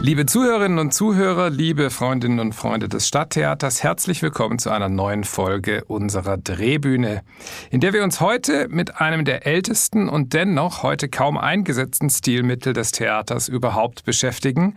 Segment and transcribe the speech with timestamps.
[0.00, 5.24] Liebe Zuhörerinnen und Zuhörer, liebe Freundinnen und Freunde des Stadttheaters, herzlich willkommen zu einer neuen
[5.24, 7.22] Folge unserer Drehbühne,
[7.70, 12.74] in der wir uns heute mit einem der ältesten und dennoch heute kaum eingesetzten Stilmittel
[12.74, 14.76] des Theaters überhaupt beschäftigen,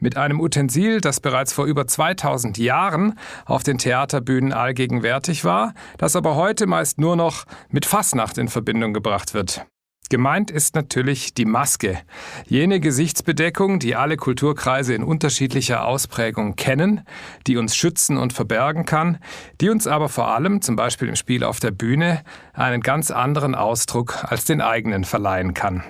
[0.00, 6.16] mit einem Utensil, das bereits vor über 2000 Jahren auf den Theaterbühnen allgegenwärtig war, das
[6.16, 9.66] aber heute meist nur noch mit Fasnacht in Verbindung gebracht wird.
[10.12, 11.98] Gemeint ist natürlich die Maske,
[12.46, 17.00] jene Gesichtsbedeckung, die alle Kulturkreise in unterschiedlicher Ausprägung kennen,
[17.46, 19.16] die uns schützen und verbergen kann,
[19.62, 23.54] die uns aber vor allem, zum Beispiel im Spiel auf der Bühne, einen ganz anderen
[23.54, 25.82] Ausdruck als den eigenen verleihen kann.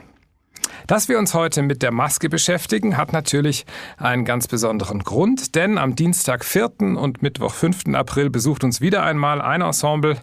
[0.87, 5.79] Dass wir uns heute mit der Maske beschäftigen, hat natürlich einen ganz besonderen Grund, denn
[5.79, 6.81] am Dienstag 4.
[6.97, 7.95] und Mittwoch 5.
[7.95, 10.17] April besucht uns wieder einmal ein Ensemble,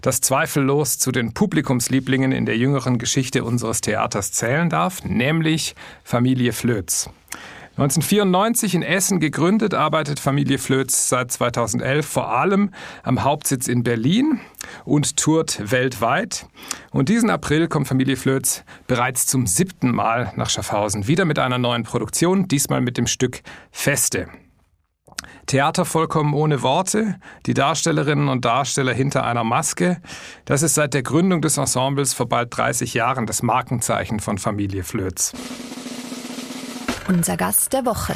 [0.00, 5.74] das zweifellos zu den Publikumslieblingen in der jüngeren Geschichte unseres Theaters zählen darf, nämlich
[6.04, 7.08] Familie Flöz.
[7.72, 12.70] 1994 in Essen gegründet, arbeitet Familie Flöz seit 2011 vor allem
[13.02, 14.40] am Hauptsitz in Berlin
[14.84, 16.46] und tourt weltweit.
[16.90, 21.56] Und diesen April kommt Familie Flöz bereits zum siebten Mal nach Schaffhausen, wieder mit einer
[21.56, 24.28] neuen Produktion, diesmal mit dem Stück Feste.
[25.46, 30.02] Theater vollkommen ohne Worte, die Darstellerinnen und Darsteller hinter einer Maske.
[30.44, 34.84] Das ist seit der Gründung des Ensembles vor bald 30 Jahren das Markenzeichen von Familie
[34.84, 35.32] Flöz.
[37.08, 38.14] Unser Gast der Woche.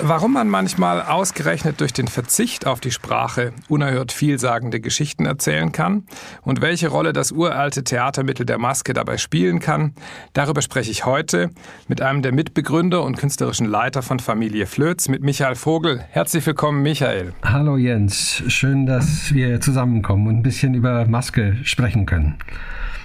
[0.00, 6.04] Warum man manchmal ausgerechnet durch den Verzicht auf die Sprache unerhört vielsagende Geschichten erzählen kann
[6.40, 9.92] und welche Rolle das uralte Theatermittel der Maske dabei spielen kann,
[10.32, 11.50] darüber spreche ich heute
[11.88, 16.02] mit einem der Mitbegründer und künstlerischen Leiter von Familie Flöz, mit Michael Vogel.
[16.10, 17.34] Herzlich willkommen, Michael.
[17.44, 22.38] Hallo Jens, schön, dass wir zusammenkommen und ein bisschen über Maske sprechen können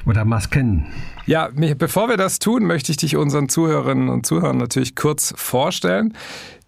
[0.08, 0.86] oder Masken.
[1.26, 6.14] Ja, bevor wir das tun, möchte ich dich unseren Zuhörerinnen und Zuhörern natürlich kurz vorstellen.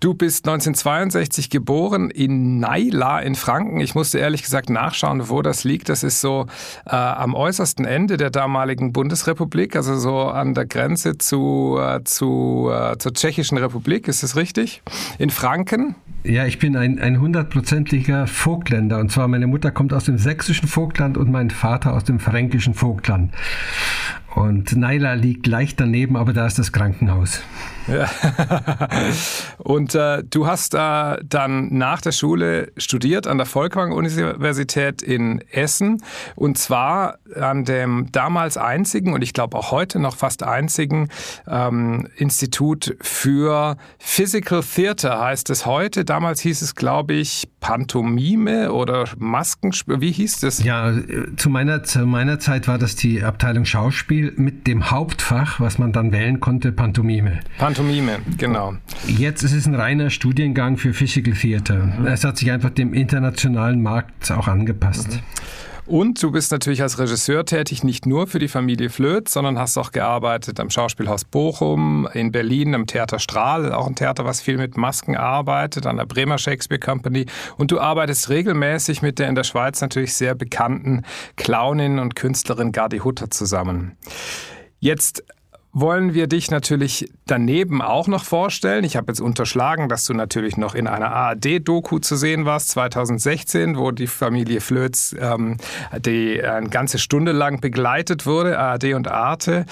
[0.02, 3.80] Du bist 1962 geboren in Naila in Franken.
[3.80, 5.90] Ich musste ehrlich gesagt nachschauen, wo das liegt.
[5.90, 6.48] Das ist so
[6.86, 12.70] äh, am äußersten Ende der damaligen Bundesrepublik, also so an der Grenze zu, äh, zu,
[12.72, 14.08] äh, zur Tschechischen Republik.
[14.08, 14.82] Ist das richtig?
[15.18, 15.96] In Franken?
[16.24, 19.00] Ja, ich bin ein, hundertprozentiger Vogtländer.
[19.00, 22.74] Und zwar meine Mutter kommt aus dem sächsischen Vogtland und mein Vater aus dem fränkischen
[22.74, 23.34] Vogtland.
[24.40, 27.42] Und Naila liegt leicht daneben, aber da ist das Krankenhaus.
[27.88, 28.10] Ja.
[29.58, 36.04] und äh, du hast äh, dann nach der Schule studiert an der Volkwang-Universität in Essen
[36.36, 41.10] und zwar an dem damals einzigen und ich glaube auch heute noch fast einzigen
[41.48, 46.06] ähm, Institut für Physical Theater heißt es heute.
[46.06, 50.00] Damals hieß es, glaube ich, Pantomime oder Maskenspiel.
[50.00, 50.64] Wie hieß das?
[50.64, 50.94] Ja,
[51.38, 55.92] zu meiner, zu meiner Zeit war das die Abteilung Schauspiel mit dem Hauptfach, was man
[55.92, 57.40] dann wählen konnte, Pantomime.
[57.58, 58.76] Pantomime Pantomime, genau.
[59.08, 61.86] Jetzt ist es ein reiner Studiengang für Physical Theater.
[61.86, 62.08] Mhm.
[62.08, 65.14] Es hat sich einfach dem internationalen Markt auch angepasst.
[65.14, 65.20] Mhm.
[65.90, 69.76] Und du bist natürlich als Regisseur tätig, nicht nur für die Familie Flöth, sondern hast
[69.76, 74.58] auch gearbeitet am Schauspielhaus Bochum, in Berlin, am Theater Strahl, auch ein Theater, was viel
[74.58, 77.26] mit Masken arbeitet, an der Bremer Shakespeare Company.
[77.58, 81.06] Und du arbeitest regelmäßig mit der in der Schweiz natürlich sehr bekannten
[81.38, 83.98] Clownin und Künstlerin Gardi Hutter zusammen.
[84.80, 85.24] Jetzt
[85.72, 88.84] wollen wir dich natürlich daneben auch noch vorstellen.
[88.84, 93.78] Ich habe jetzt unterschlagen, dass du natürlich noch in einer ARD-Doku zu sehen warst, 2016,
[93.78, 95.58] wo die Familie Flöz ähm,
[96.00, 99.66] die eine ganze Stunde lang begleitet wurde, ARD und Arte.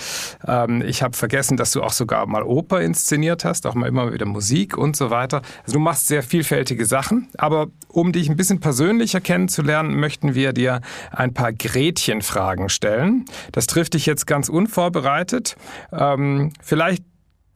[0.46, 4.14] Ähm, ich habe vergessen, dass du auch sogar mal Oper inszeniert hast, auch mal immer
[4.14, 5.41] wieder Musik und so weiter.
[5.64, 10.53] Also du machst sehr vielfältige Sachen, aber um dich ein bisschen persönlicher kennenzulernen, möchten wir
[10.53, 10.81] dir
[11.12, 13.25] ein paar Gretchenfragen stellen.
[13.52, 15.56] Das trifft dich jetzt ganz unvorbereitet.
[15.92, 17.03] Ähm, vielleicht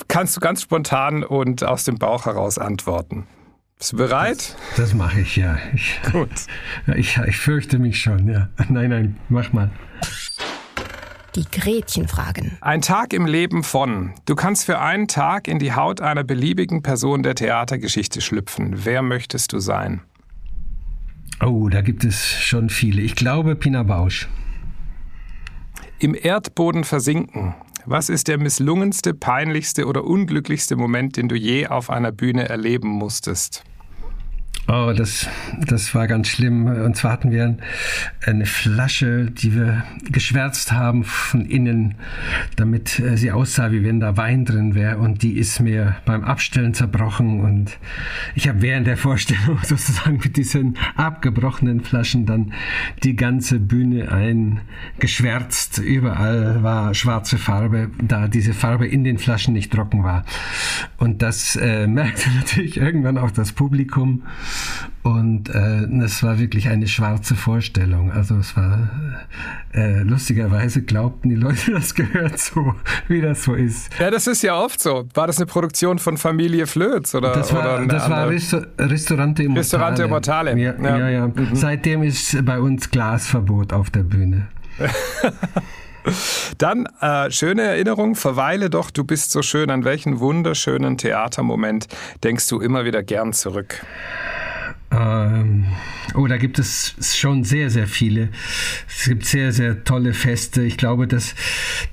[0.08, 3.28] kannst du ganz spontan und aus dem Bauch heraus antworten.
[3.78, 4.56] Bist du bereit?
[4.69, 5.58] Das, das mache ich, ja.
[5.74, 6.30] Ich, Gut.
[6.96, 8.50] Ich, ich fürchte mich schon, ja.
[8.70, 9.72] Nein, nein, mach mal.
[11.35, 12.58] Die Gretchenfragen.
[12.59, 14.14] Ein Tag im Leben von.
[14.26, 18.85] Du kannst für einen Tag in die Haut einer beliebigen Person der Theatergeschichte schlüpfen.
[18.85, 20.02] Wer möchtest du sein?
[21.41, 23.02] Oh, da gibt es schon viele.
[23.02, 24.28] Ich glaube Pina Bausch.
[26.00, 27.55] Im Erdboden versinken.
[27.85, 32.89] Was ist der misslungenste, peinlichste oder unglücklichste Moment, den du je auf einer Bühne erleben
[32.89, 33.63] musstest?
[34.73, 35.28] Oh, das,
[35.68, 36.66] das war ganz schlimm.
[36.66, 37.58] Und zwar hatten wir
[38.26, 41.96] eine Flasche, die wir geschwärzt haben von innen,
[42.56, 44.97] damit äh, sie aussah, wie wenn da Wein drin wäre.
[44.97, 47.41] Und die ist mir beim Abstellen zerbrochen.
[47.41, 47.79] Und
[48.34, 52.53] ich habe während der Vorstellung sozusagen mit diesen abgebrochenen Flaschen dann
[53.03, 55.79] die ganze Bühne eingeschwärzt.
[55.79, 60.24] Überall war schwarze Farbe, da diese Farbe in den Flaschen nicht trocken war.
[60.96, 64.24] Und das äh, merkte natürlich irgendwann auch das Publikum.
[65.03, 68.11] Und äh, es war wirklich eine schwarze Vorstellung.
[68.11, 68.90] Also es war
[69.73, 72.75] äh, lustigerweise glaubten die Leute, das gehört so,
[73.08, 73.90] wie das so ist.
[73.99, 75.08] Ja, das ist ja oft so.
[75.13, 77.31] War das eine Produktion von Familie Flöz oder?
[77.34, 79.61] Das war, oder das war Risto Ristorante Immortale.
[79.61, 80.58] Ristorante Immortale.
[80.58, 80.97] Ja, ja.
[80.97, 81.28] ja, ja.
[81.28, 81.49] Mhm.
[81.53, 84.47] Seitdem ist bei uns Glasverbot auf der Bühne.
[86.57, 89.69] Dann äh, schöne Erinnerung, verweile doch, du bist so schön.
[89.69, 91.87] An welchen wunderschönen Theatermoment
[92.23, 93.85] denkst du immer wieder gern zurück?
[94.91, 95.66] Ähm,
[96.16, 98.29] oh, da gibt es schon sehr, sehr viele.
[98.90, 100.64] Es gibt sehr, sehr tolle Feste.
[100.64, 101.34] Ich glaube, dass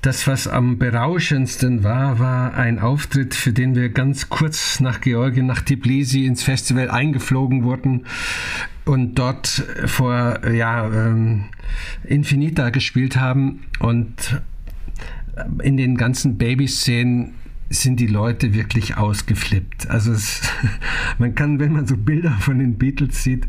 [0.01, 5.45] das, was am berauschendsten war, war ein Auftritt, für den wir ganz kurz nach Georgien,
[5.45, 8.05] nach Tbilisi ins Festival eingeflogen wurden
[8.83, 11.45] und dort vor ja, ähm,
[12.03, 14.41] Infinita gespielt haben und
[15.63, 17.35] in den ganzen Babyszenen
[17.69, 19.89] sind die Leute wirklich ausgeflippt.
[19.89, 20.41] Also es,
[21.19, 23.47] man kann, wenn man so Bilder von den Beatles sieht,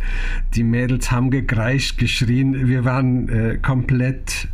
[0.55, 2.69] die Mädels haben gekreischt, geschrien.
[2.69, 4.49] Wir waren äh, komplett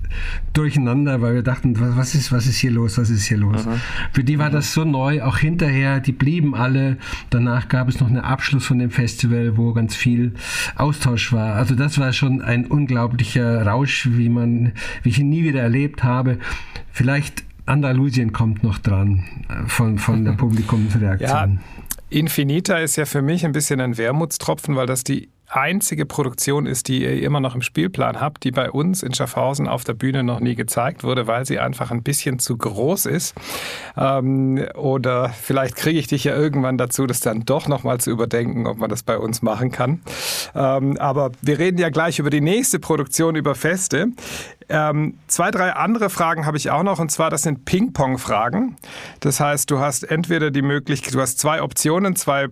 [0.53, 3.67] durcheinander, weil wir dachten, was ist, was ist hier los, was ist hier los?
[3.67, 3.77] Aha.
[4.13, 6.97] Für die war das so neu, auch hinterher, die blieben alle.
[7.31, 10.33] Danach gab es noch einen Abschluss von dem Festival, wo ganz viel
[10.77, 11.57] Austausch war.
[11.57, 14.73] Also das war schon ein unglaublicher Rausch, wie man,
[15.03, 16.39] wie ich ihn nie wieder erlebt habe.
[16.93, 21.29] Vielleicht Andalusien kommt noch dran äh, von, von der Publikumsreaktion.
[21.29, 21.49] Ja,
[22.09, 26.89] Infinita ist ja für mich ein bisschen ein Wermutstropfen, weil das die einzige Produktion ist,
[26.89, 30.23] die ihr immer noch im Spielplan habt, die bei uns in Schaffhausen auf der Bühne
[30.23, 33.35] noch nie gezeigt wurde, weil sie einfach ein bisschen zu groß ist.
[33.97, 38.67] Ähm, oder vielleicht kriege ich dich ja irgendwann dazu, das dann doch nochmal zu überdenken,
[38.67, 40.01] ob man das bei uns machen kann.
[40.55, 44.09] Ähm, aber wir reden ja gleich über die nächste Produktion, über Feste.
[44.69, 48.77] Ähm, zwei, drei andere Fragen habe ich auch noch, und zwar das sind Ping-Pong-Fragen.
[49.21, 52.49] Das heißt, du hast entweder die Möglichkeit, du hast zwei Optionen, zwei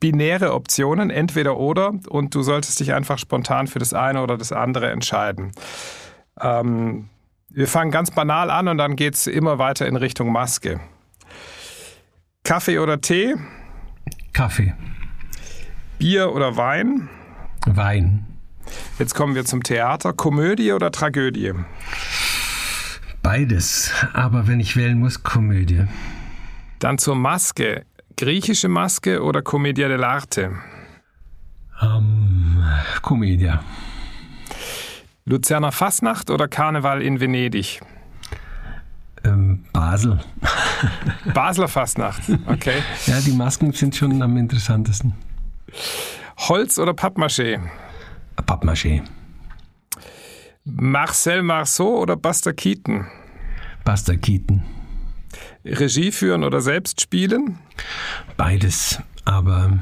[0.00, 4.52] binäre Optionen, entweder oder, und du solltest dich einfach spontan für das eine oder das
[4.52, 5.52] andere entscheiden.
[6.40, 7.08] Ähm,
[7.50, 10.80] wir fangen ganz banal an und dann geht es immer weiter in Richtung Maske.
[12.44, 13.34] Kaffee oder Tee?
[14.32, 14.74] Kaffee.
[15.98, 17.08] Bier oder Wein?
[17.66, 18.26] Wein.
[18.98, 20.12] Jetzt kommen wir zum Theater.
[20.12, 21.52] Komödie oder Tragödie?
[23.22, 25.86] Beides, aber wenn ich wählen muss, Komödie.
[26.78, 27.84] Dann zur Maske
[28.18, 30.50] griechische Maske oder Commedia dell'arte?
[31.80, 32.62] Ähm,
[33.00, 33.62] Commedia.
[35.24, 37.80] Luzerner Fasnacht oder Karneval in Venedig?
[39.24, 40.18] Ähm, Basel.
[41.34, 42.82] Basler Fasnacht, okay.
[43.06, 45.14] ja, die Masken sind schon am interessantesten.
[46.48, 47.60] Holz oder Pappmaché?
[48.36, 49.02] Pappmaché.
[50.64, 53.06] Marcel Marceau oder Buster Keaton?
[53.84, 54.62] Buster Keaton.
[55.64, 57.58] Regie führen oder selbst spielen?
[58.36, 59.78] Beides, aber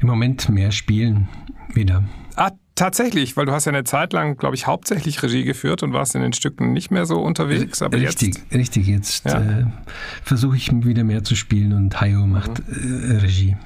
[0.00, 1.28] im Moment mehr spielen
[1.74, 2.04] wieder.
[2.36, 5.92] Ah, tatsächlich, weil du hast ja eine Zeit lang, glaube ich, hauptsächlich Regie geführt und
[5.92, 7.82] warst in den Stücken nicht mehr so unterwegs.
[7.82, 8.86] Aber richtig, jetzt, richtig.
[8.86, 9.40] Jetzt ja.
[9.40, 9.66] äh,
[10.22, 13.10] versuche ich wieder mehr zu spielen und Hayo macht mhm.
[13.10, 13.56] äh, Regie.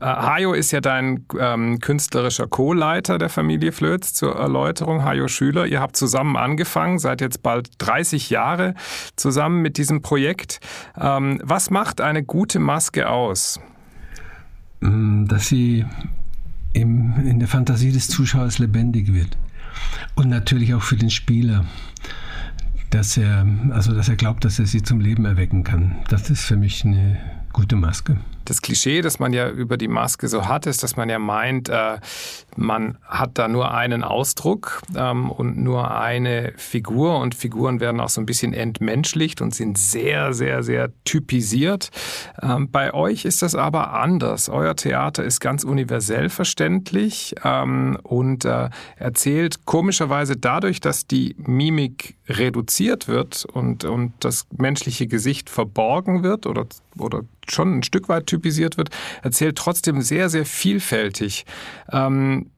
[0.00, 5.04] Äh, Hajo ist ja dein ähm, künstlerischer Co-Leiter der Familie Flöz zur Erläuterung.
[5.04, 8.74] Hajo Schüler, ihr habt zusammen angefangen, seid jetzt bald 30 Jahre
[9.16, 10.60] zusammen mit diesem Projekt.
[10.96, 13.60] Ähm, was macht eine gute Maske aus?
[14.80, 15.84] Mm, dass sie
[16.72, 19.36] im, in der Fantasie des Zuschauers lebendig wird.
[20.14, 21.64] Und natürlich auch für den Spieler
[22.90, 25.96] dass er, also dass er glaubt, dass er sie zum Leben erwecken kann.
[26.08, 27.18] Das ist für mich eine
[27.52, 28.16] gute Maske
[28.48, 31.68] das Klischee, das man ja über die Maske so hat, ist, dass man ja meint,
[31.68, 31.98] äh,
[32.56, 38.08] man hat da nur einen Ausdruck ähm, und nur eine Figur und Figuren werden auch
[38.08, 41.90] so ein bisschen entmenschlicht und sind sehr, sehr, sehr typisiert.
[42.42, 44.48] Ähm, bei euch ist das aber anders.
[44.48, 52.16] Euer Theater ist ganz universell verständlich ähm, und äh, erzählt komischerweise dadurch, dass die Mimik
[52.28, 56.66] reduziert wird und, und das menschliche Gesicht verborgen wird oder,
[56.98, 58.90] oder schon ein Stück weit typisiert wird,
[59.22, 61.46] erzählt trotzdem sehr, sehr vielfältig.
[61.92, 62.50] Ähm,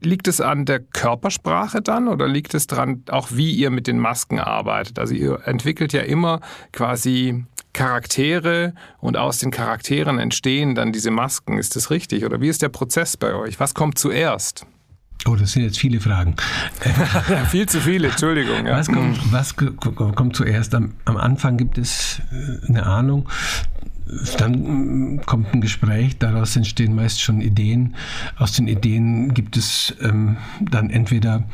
[0.00, 3.98] liegt es an der Körpersprache dann oder liegt es daran, auch wie ihr mit den
[3.98, 4.98] Masken arbeitet?
[4.98, 6.40] Also ihr entwickelt ja immer
[6.72, 11.58] quasi Charaktere und aus den Charakteren entstehen dann diese Masken.
[11.58, 12.24] Ist das richtig?
[12.24, 13.60] Oder wie ist der Prozess bei euch?
[13.60, 14.66] Was kommt zuerst?
[15.24, 16.34] Oh, das sind jetzt viele Fragen.
[17.30, 18.66] ja, viel zu viele, Entschuldigung.
[18.66, 18.76] Ja.
[18.76, 20.74] Was, kommt, was kommt zuerst?
[20.74, 23.28] Am, am, Anfang gibt es äh, eine Ahnung,
[24.38, 27.94] dann mm, kommt ein Gespräch, daraus entstehen meist schon Ideen.
[28.38, 31.44] Aus den Ideen gibt es ähm, dann entweder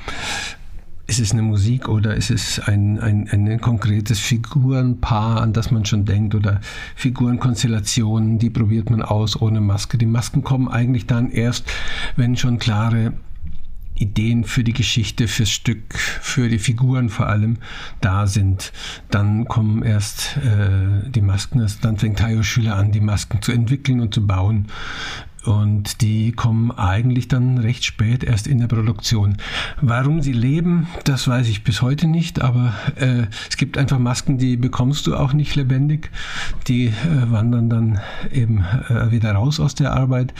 [1.08, 5.86] ist es eine Musik oder ist es ein, ein, ein konkretes Figurenpaar, an das man
[5.86, 6.60] schon denkt oder
[6.96, 9.96] Figurenkonstellationen, die probiert man aus ohne Maske.
[9.96, 11.64] Die Masken kommen eigentlich dann erst,
[12.16, 13.14] wenn schon klare
[13.98, 17.58] Ideen für die Geschichte, fürs Stück, für die Figuren vor allem
[18.00, 18.72] da sind.
[19.10, 24.00] Dann kommen erst äh, die Masken, dann fängt Hayo Schüler an, die Masken zu entwickeln
[24.00, 24.66] und zu bauen.
[25.44, 29.36] Und die kommen eigentlich dann recht spät erst in der Produktion.
[29.80, 34.36] Warum sie leben, das weiß ich bis heute nicht, aber äh, es gibt einfach Masken,
[34.36, 36.10] die bekommst du auch nicht lebendig.
[36.66, 36.92] Die äh,
[37.30, 38.00] wandern dann
[38.30, 40.34] eben äh, wieder raus aus der Arbeit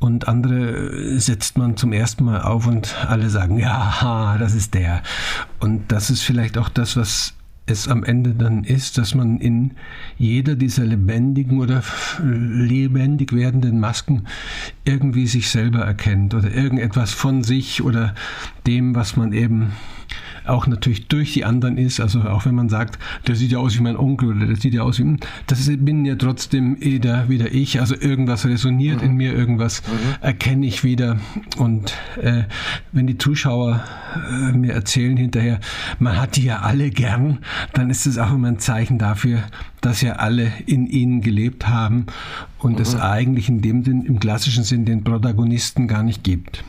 [0.00, 5.02] und andere setzt man zum ersten Mal auf und alle sagen, ja, das ist der.
[5.60, 7.34] Und das ist vielleicht auch das, was
[7.66, 9.72] es am Ende dann ist, dass man in
[10.18, 11.82] jeder dieser lebendigen oder
[12.22, 14.26] lebendig werdenden Masken
[14.84, 18.14] irgendwie sich selber erkennt oder irgendetwas von sich oder
[18.66, 19.72] dem, was man eben
[20.44, 22.00] auch natürlich durch die anderen ist.
[22.00, 24.74] Also auch wenn man sagt, der sieht ja aus wie mein Onkel oder der sieht
[24.74, 27.80] ja aus wie, das bin ja trotzdem wieder, wieder ich.
[27.80, 29.08] Also irgendwas resoniert mhm.
[29.08, 30.14] in mir, irgendwas mhm.
[30.20, 31.18] erkenne ich wieder.
[31.58, 32.44] Und äh,
[32.92, 33.82] wenn die Zuschauer
[34.28, 35.60] äh, mir erzählen hinterher,
[35.98, 37.38] man hat die ja alle gern,
[37.72, 39.42] dann ist es auch immer ein Zeichen dafür,
[39.80, 42.06] dass ja alle in ihnen gelebt haben
[42.58, 42.82] und mhm.
[42.82, 46.64] es eigentlich in dem Sinn, im klassischen Sinn, den Protagonisten gar nicht gibt.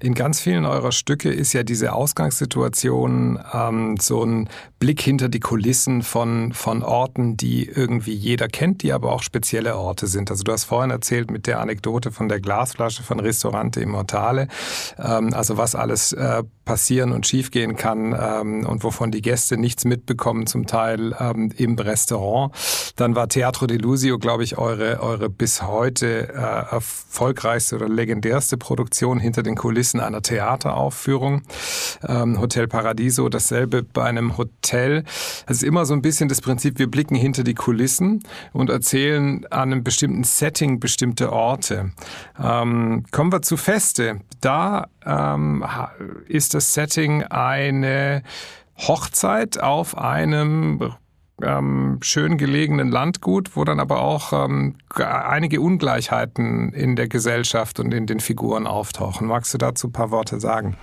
[0.00, 4.48] In ganz vielen eurer Stücke ist ja diese Ausgangssituation ähm, so ein
[4.78, 9.76] Blick hinter die Kulissen von, von Orten, die irgendwie jeder kennt, die aber auch spezielle
[9.76, 10.30] Orte sind.
[10.30, 14.48] Also du hast vorhin erzählt mit der Anekdote von der Glasflasche von Ristorante Immortale,
[14.98, 19.84] ähm, also was alles äh, passieren und schiefgehen kann ähm, und wovon die Gäste nichts
[19.84, 22.54] mitbekommen, zum Teil ähm, im Restaurant.
[22.94, 29.18] Dann war Teatro Delusio, glaube ich, eure, eure bis heute äh, erfolgreichste oder legendärste Produktion
[29.18, 31.42] hinter den Kulissen einer Theateraufführung.
[32.06, 35.02] Ähm, Hotel Paradiso, dasselbe bei einem Hotel.
[35.48, 38.22] Es ist immer so ein bisschen das Prinzip, wir blicken hinter die Kulissen
[38.52, 41.90] und erzählen an einem bestimmten Setting bestimmte Orte.
[42.40, 44.20] Ähm, kommen wir zu Feste.
[44.40, 45.64] Da ähm,
[46.26, 48.22] ist das Setting eine
[48.76, 50.94] Hochzeit auf einem
[51.42, 57.92] ähm, schön gelegenen Landgut, wo dann aber auch ähm, einige Ungleichheiten in der Gesellschaft und
[57.92, 59.26] in den Figuren auftauchen.
[59.26, 60.76] Magst du dazu ein paar Worte sagen?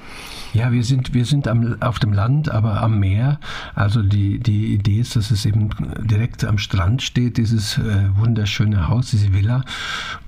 [0.54, 3.40] Ja, wir sind, wir sind am, auf dem Land, aber am Meer.
[3.76, 5.70] Also die, die Idee ist, dass es eben
[6.02, 9.64] direkt am Strand steht, dieses äh, wunderschöne Haus, diese Villa.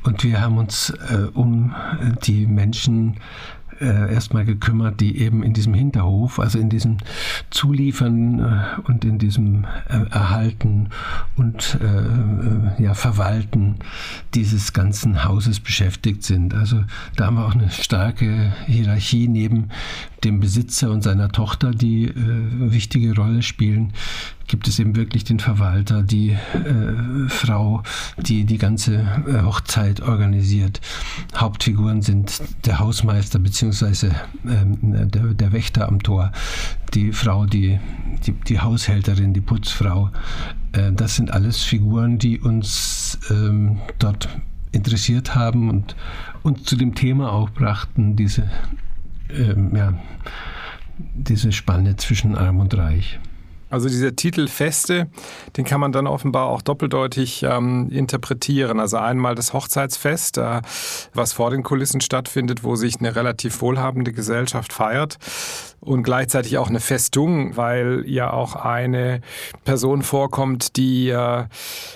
[0.04, 1.74] Und wir haben uns äh, um
[2.24, 3.18] die Menschen
[3.80, 6.98] äh, erstmal gekümmert, die eben in diesem Hinterhof, also in diesem
[7.50, 10.90] Zuliefern äh, und in diesem äh, Erhalten
[11.36, 13.76] und äh, äh, ja, Verwalten
[14.34, 16.54] dieses ganzen Hauses beschäftigt sind.
[16.54, 16.84] Also
[17.16, 19.70] da haben wir auch eine starke Hierarchie neben
[20.24, 22.14] dem Besitzer und seiner Tochter, die äh,
[22.72, 23.94] wichtige Rolle spielen
[24.50, 27.84] gibt es eben wirklich den Verwalter, die äh, Frau,
[28.18, 30.82] die die ganze äh, Hochzeit organisiert.
[31.38, 34.10] Hauptfiguren sind der Hausmeister bzw.
[34.46, 36.32] Ähm, der, der, Wächter am Tor,
[36.94, 37.80] die Frau, die,
[38.26, 40.10] die, die Haushälterin, die Putzfrau.
[40.74, 44.28] Äh, das sind alles Figuren, die uns ähm, dort
[44.72, 45.96] interessiert haben und
[46.42, 48.50] uns zu dem Thema auch brachten, diese,
[49.30, 49.94] ähm, ja,
[50.98, 53.20] diese Spanne zwischen Arm und Reich.
[53.72, 55.10] Also dieser Titel Feste,
[55.56, 58.80] den kann man dann offenbar auch doppeldeutig ähm, interpretieren.
[58.80, 60.62] Also einmal das Hochzeitsfest, äh,
[61.14, 65.20] was vor den Kulissen stattfindet, wo sich eine relativ wohlhabende Gesellschaft feiert
[65.82, 69.22] und gleichzeitig auch eine Festung, weil ja auch eine
[69.66, 71.46] Person vorkommt, die äh,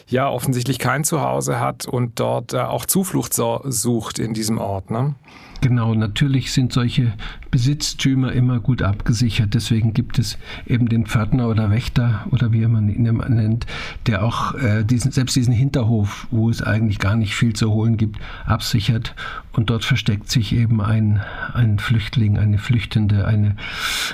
[0.07, 4.91] ja offensichtlich kein Zuhause hat und dort äh, auch Zuflucht sucht in diesem Ort.
[4.91, 5.15] Ne?
[5.63, 7.13] Genau, natürlich sind solche
[7.49, 9.53] Besitztümer immer gut abgesichert.
[9.53, 13.65] Deswegen gibt es eben den Pförtner oder Wächter oder wie man ihn nennt,
[14.05, 17.95] der auch äh, diesen, selbst diesen Hinterhof, wo es eigentlich gar nicht viel zu holen
[17.95, 19.15] gibt, absichert.
[19.53, 21.21] Und dort versteckt sich eben ein,
[21.53, 23.55] ein Flüchtling, eine Flüchtende, eine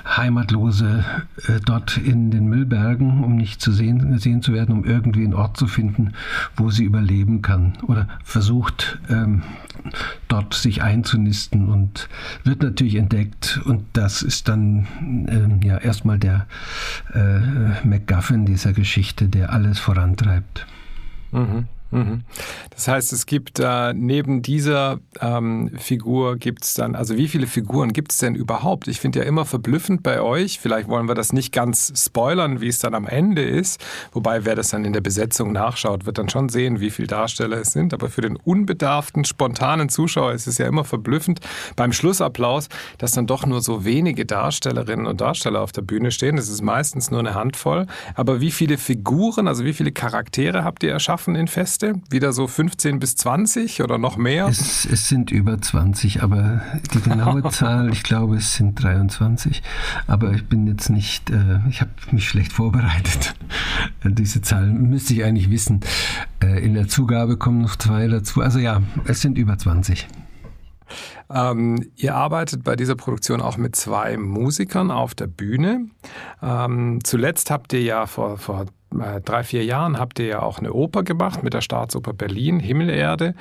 [0.06, 1.04] Heimatlose
[1.48, 5.34] äh, dort in den Müllbergen, um nicht zu sehen, gesehen zu werden, um irgendwie einen
[5.34, 6.14] Ort zu finden,
[6.56, 7.74] wo sie überleben kann.
[7.88, 9.42] Oder versucht, ähm,
[10.28, 12.10] dort sich einzunisten und
[12.44, 13.60] wird natürlich entdeckt.
[13.66, 14.88] Und das ist dann
[15.30, 16.48] ähm, ja erstmal der
[17.14, 20.66] äh, MacGuffin dieser Geschichte, der alles vorantreibt.
[21.32, 21.68] Mhm.
[21.92, 22.22] Mhm.
[22.70, 27.48] Das heißt, es gibt äh, neben dieser ähm, Figur gibt es dann, also wie viele
[27.48, 28.88] Figuren gibt es denn überhaupt?
[28.88, 32.68] Ich finde ja immer verblüffend bei euch, vielleicht wollen wir das nicht ganz spoilern, wie
[32.68, 36.30] es dann am Ende ist, wobei wer das dann in der Besetzung nachschaut, wird dann
[36.30, 40.60] schon sehen, wie viele Darsteller es sind, aber für den unbedarften, spontanen Zuschauer ist es
[40.60, 41.40] ja immer verblüffend
[41.76, 42.70] beim Schlussapplaus,
[43.00, 46.36] dass dann doch nur so wenige Darstellerinnen und Darsteller auf der Bühne stehen.
[46.36, 50.84] Das ist meistens nur eine Handvoll, aber wie viele Figuren, also wie viele Charaktere habt
[50.84, 51.79] ihr erschaffen in Fest?
[51.80, 52.02] Gäste?
[52.10, 54.48] Wieder so 15 bis 20 oder noch mehr?
[54.48, 56.62] Es, es sind über 20, aber
[56.94, 59.62] die genaue Zahl, ich glaube, es sind 23.
[60.08, 63.36] Aber ich bin jetzt nicht, äh, ich habe mich schlecht vorbereitet.
[64.04, 65.82] Diese Zahl müsste ich eigentlich wissen.
[66.44, 68.42] Äh, in der Zugabe kommen noch zwei dazu.
[68.42, 70.08] Also ja, es sind über 20.
[71.32, 75.90] Ähm, ihr arbeitet bei dieser Produktion auch mit zwei Musikern auf der Bühne.
[76.42, 80.60] Ähm, zuletzt habt ihr ja vor, vor äh, drei, vier Jahren habt ihr ja auch
[80.60, 83.36] eine Oper gemacht mit der Staatsoper Berlin, Himmelerde.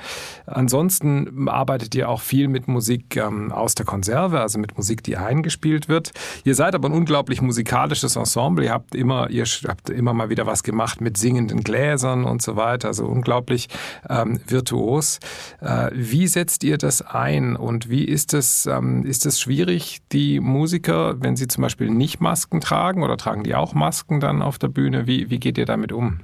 [0.45, 5.17] Ansonsten arbeitet ihr auch viel mit Musik ähm, aus der Konserve, also mit Musik, die
[5.17, 6.11] eingespielt wird.
[6.43, 8.65] Ihr seid aber ein unglaublich musikalisches Ensemble.
[8.65, 12.55] Ihr habt immer, ihr habt immer mal wieder was gemacht mit singenden Gläsern und so
[12.55, 13.69] weiter, also unglaublich
[14.09, 15.19] ähm, virtuos.
[15.61, 20.39] Äh, wie setzt ihr das ein und wie ist es, ähm, ist es schwierig, die
[20.39, 24.57] Musiker, wenn sie zum Beispiel nicht Masken tragen oder tragen die auch Masken dann auf
[24.57, 26.19] der Bühne, wie, wie wie geht ihr damit um?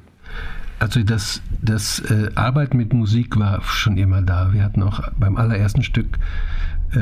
[0.79, 4.51] Also das, das äh, Arbeiten mit Musik war schon immer da.
[4.51, 6.19] Wir hatten auch beim allerersten Stück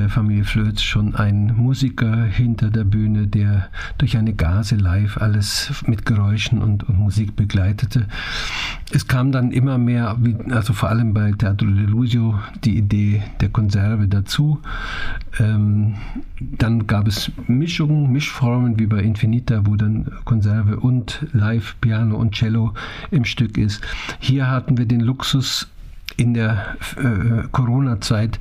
[0.10, 6.06] Familie Flöz schon ein Musiker hinter der Bühne, der durch eine Gase live alles mit
[6.06, 8.08] Geräuschen und, und Musik begleitete.
[8.92, 10.18] Es kam dann immer mehr,
[10.52, 14.60] also vor allem bei Teatro Delusio, die Idee der Konserve dazu.
[15.40, 15.96] Ähm,
[16.40, 22.36] dann gab es Mischungen, Mischformen wie bei Infinita, wo dann Konserve und Live, Piano und
[22.36, 22.74] Cello
[23.12, 23.82] im Stück ist.
[24.20, 25.68] Hier hatten wir den Luxus
[26.18, 28.40] in der äh, Corona-Zeit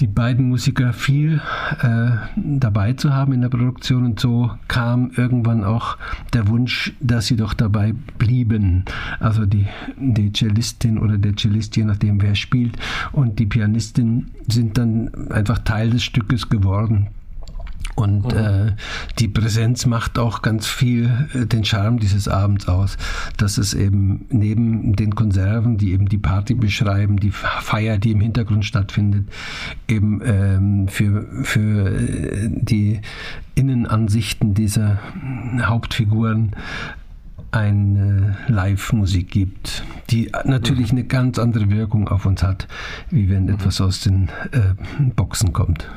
[0.00, 1.40] die beiden Musiker viel
[1.82, 5.98] äh, dabei zu haben in der Produktion und so kam irgendwann auch
[6.32, 8.84] der Wunsch, dass sie doch dabei blieben.
[9.18, 9.66] Also die,
[9.98, 12.76] die Cellistin oder der Cellist, je nachdem wer spielt,
[13.12, 17.08] und die Pianistin sind dann einfach Teil des Stückes geworden.
[17.94, 18.38] Und mhm.
[18.38, 18.72] äh,
[19.18, 22.96] die Präsenz macht auch ganz viel äh, den Charme dieses Abends aus,
[23.36, 28.20] dass es eben neben den Konserven, die eben die Party beschreiben, die Feier, die im
[28.20, 29.28] Hintergrund stattfindet,
[29.88, 33.00] eben ähm, für, für äh, die
[33.54, 34.98] Innenansichten dieser
[35.60, 36.52] Hauptfiguren
[37.52, 40.98] eine Live-Musik gibt, die natürlich mhm.
[40.98, 42.68] eine ganz andere Wirkung auf uns hat,
[43.10, 43.54] wie wenn mhm.
[43.54, 44.74] etwas aus den äh,
[45.16, 45.88] Boxen kommt.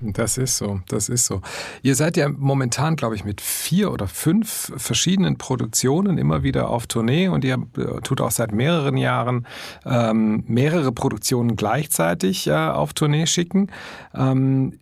[0.00, 1.40] Das ist so, das ist so.
[1.82, 6.86] Ihr seid ja momentan, glaube ich, mit vier oder fünf verschiedenen Produktionen immer wieder auf
[6.86, 9.46] Tournee und ihr äh, tut auch seit mehreren Jahren
[9.84, 13.72] ähm, mehrere Produktionen gleichzeitig äh, auf Tournee schicken.
[14.14, 14.78] Ähm,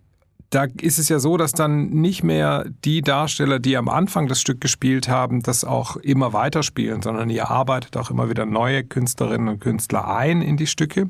[0.49, 4.39] da ist es ja so, dass dann nicht mehr die Darsteller, die am Anfang das
[4.39, 9.49] Stück gespielt haben, das auch immer weiterspielen, sondern ihr arbeitet auch immer wieder neue Künstlerinnen
[9.49, 11.09] und Künstler ein in die Stücke.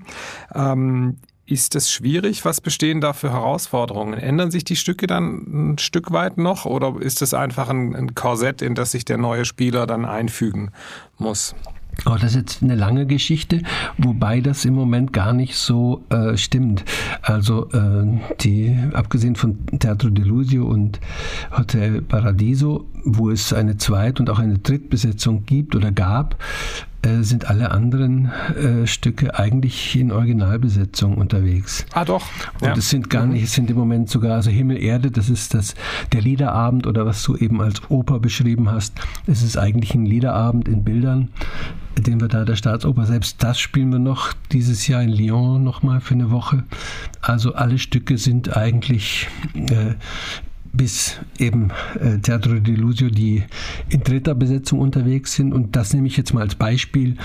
[0.55, 1.17] Ähm,
[1.47, 2.43] ist das schwierig?
[2.45, 4.13] Was bestehen da für Herausforderungen?
[4.13, 8.15] Ändern sich die Stücke dann ein Stück weit noch oder ist das einfach ein, ein
[8.15, 10.71] Korsett, in das sich der neue Spieler dann einfügen
[11.17, 11.55] muss?
[12.05, 13.63] Oh, das ist jetzt eine lange Geschichte,
[13.97, 16.85] wobei das im Moment gar nicht so äh, stimmt.
[17.23, 20.99] Also äh, die, abgesehen von Teatro Delusio und
[21.57, 26.37] Hotel Paradiso, wo es eine Zweit- und auch eine Drittbesetzung gibt oder gab,
[27.07, 31.85] äh, sind alle anderen äh, Stücke eigentlich in Originalbesetzung unterwegs.
[31.93, 32.25] Ah doch.
[32.59, 32.75] Und ja.
[32.75, 35.75] es sind gar nicht, es sind im Moment sogar, also Himmel, Erde, das ist das,
[36.11, 38.93] der Liederabend oder was du eben als Oper beschrieben hast.
[39.25, 41.29] Es ist eigentlich ein Liederabend in Bildern,
[41.97, 46.01] den wir da der Staatsoper, selbst das spielen wir noch dieses Jahr in Lyon nochmal
[46.01, 46.63] für eine Woche.
[47.21, 49.95] Also alle Stücke sind eigentlich äh,
[50.77, 53.43] bis eben äh, Teatro Delusio, die
[53.89, 55.53] in dritter Besetzung unterwegs sind.
[55.53, 57.17] Und das nehme ich jetzt mal als Beispiel.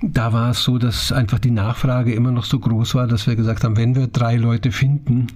[0.00, 3.36] Da war es so, dass einfach die Nachfrage immer noch so groß war, dass wir
[3.36, 5.26] gesagt haben, wenn wir drei Leute finden,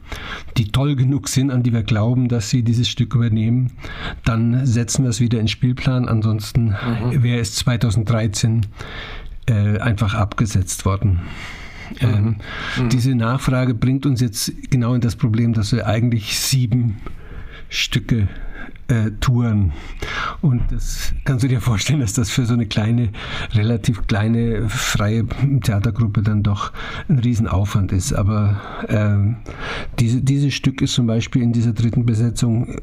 [0.56, 3.72] die toll genug sind, an die wir glauben, dass sie dieses Stück übernehmen,
[4.24, 6.08] dann setzen wir es wieder in Spielplan.
[6.08, 6.76] Ansonsten
[7.10, 7.22] mhm.
[7.22, 8.66] wäre es 2013
[9.46, 11.20] äh, einfach abgesetzt worden.
[12.00, 12.36] Ähm,
[12.76, 12.88] mhm.
[12.90, 16.98] Diese Nachfrage bringt uns jetzt genau in das Problem, dass wir eigentlich sieben
[17.68, 18.28] Stücke
[18.88, 19.72] äh, touren.
[20.40, 23.10] Und das kannst du dir vorstellen, dass das für so eine kleine,
[23.52, 25.26] relativ kleine freie
[25.62, 26.72] Theatergruppe dann doch
[27.08, 28.12] ein Riesenaufwand ist.
[28.12, 29.36] Aber ähm,
[29.98, 32.80] diese, dieses Stück ist zum Beispiel in dieser dritten Besetzung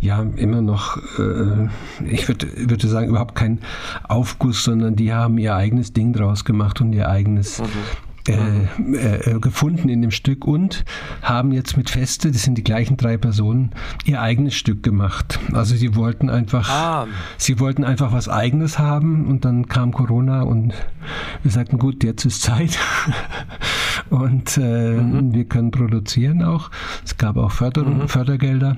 [0.00, 1.68] ja immer noch, äh,
[2.04, 3.60] ich würde würde sagen, überhaupt kein
[4.02, 7.60] Aufguss, sondern die haben ihr eigenes Ding draus gemacht und ihr eigenes.
[7.60, 8.07] Mhm.
[8.28, 10.84] Äh, äh, gefunden in dem Stück und
[11.22, 13.70] haben jetzt mit Feste, das sind die gleichen drei Personen,
[14.04, 15.38] ihr eigenes Stück gemacht.
[15.52, 17.06] Also sie wollten einfach, ah.
[17.38, 20.74] sie wollten einfach was Eigenes haben und dann kam Corona und
[21.42, 22.78] wir sagten, gut, jetzt ist Zeit
[24.10, 25.32] und äh, mhm.
[25.32, 26.70] wir können produzieren auch.
[27.04, 28.08] Es gab auch Förderung, mhm.
[28.08, 28.76] Fördergelder.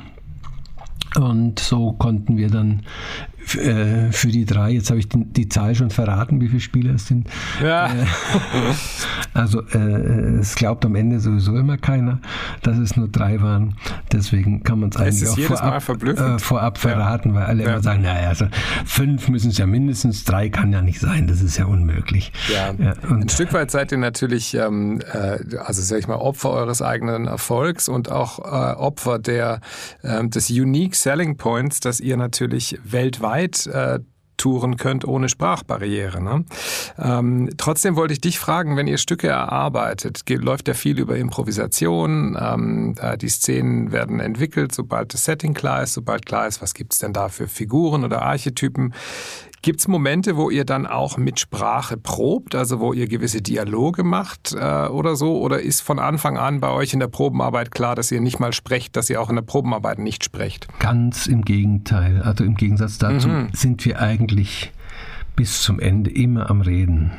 [1.17, 2.83] Und so konnten wir dann
[3.57, 6.95] äh, für die drei, jetzt habe ich die, die, Zahl schon verraten, wie viele Spieler
[6.95, 7.29] es sind.
[7.63, 7.87] Ja.
[7.87, 8.07] Äh,
[9.35, 12.21] also äh, es glaubt am Ende sowieso immer keiner,
[12.63, 13.77] dass es nur drei waren.
[14.13, 17.35] Deswegen kann man es eigentlich auch vorab, äh, vorab verraten, ja.
[17.35, 17.71] weil alle ja.
[17.71, 18.47] immer sagen, naja, also
[18.85, 22.33] fünf müssen es ja mindestens, drei kann ja nicht sein, das ist ja unmöglich.
[22.53, 22.73] Ja,
[23.09, 27.27] Ein Stück weit seid ihr natürlich, ähm, äh, also sag ich mal, Opfer eures eigenen
[27.27, 29.61] Erfolgs und auch Opfer der,
[30.05, 34.01] ähm, des Unique Selling Points, dass ihr natürlich weltweit weit äh,
[34.41, 36.23] touren könnt ohne Sprachbarriere.
[36.23, 36.45] Ne?
[36.99, 42.39] Ähm, trotzdem wollte ich dich fragen, wenn ihr Stücke erarbeitet, läuft ja viel über Improvisation,
[42.41, 46.73] ähm, äh, die Szenen werden entwickelt, sobald das Setting klar ist, sobald klar ist, was
[46.73, 48.95] gibt es denn da für Figuren oder Archetypen.
[49.63, 54.05] Gibt es Momente, wo ihr dann auch mit Sprache probt, also wo ihr gewisse Dialoge
[54.05, 55.39] macht äh, oder so?
[55.39, 58.55] Oder ist von Anfang an bei euch in der Probenarbeit klar, dass ihr nicht mal
[58.55, 60.67] sprecht, dass ihr auch in der Probenarbeit nicht sprecht?
[60.79, 62.23] Ganz im Gegenteil.
[62.23, 63.49] Also im Gegensatz dazu mhm.
[63.53, 64.73] sind wir eigentlich
[65.37, 67.13] bis zum Ende immer am Reden.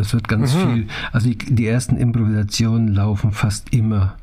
[0.00, 0.58] Es wird ganz mhm.
[0.60, 4.16] viel, also die, die ersten Improvisationen laufen fast immer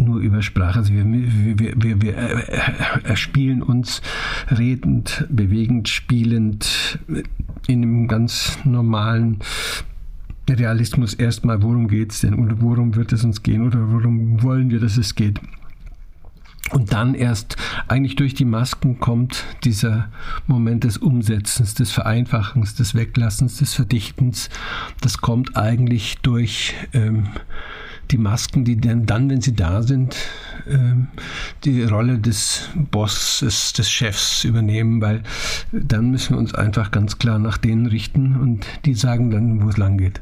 [0.00, 0.80] nur über Sprache.
[0.80, 4.02] Also wir, wir, wir, wir äh, spielen uns
[4.50, 6.98] redend, bewegend, spielend
[7.66, 9.38] in einem ganz normalen
[10.48, 14.70] Realismus erstmal, worum geht es denn und worum wird es uns gehen oder worum wollen
[14.70, 15.40] wir, dass es geht.
[16.72, 17.56] Und dann erst
[17.88, 20.08] eigentlich durch die Masken kommt dieser
[20.46, 24.50] Moment des Umsetzens, des Vereinfachens, des Weglassens, des Verdichtens.
[25.00, 27.28] Das kommt eigentlich durch ähm,
[28.10, 30.16] die Masken, die dann, wenn sie da sind,
[30.68, 31.08] ähm,
[31.64, 35.22] die Rolle des Bosses, des Chefs übernehmen, weil
[35.72, 39.68] dann müssen wir uns einfach ganz klar nach denen richten und die sagen dann, wo
[39.68, 40.20] es lang geht.